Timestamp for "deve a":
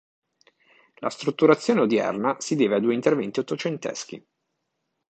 2.55-2.79